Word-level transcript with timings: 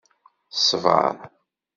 Ṣbeṛ! 0.69 1.15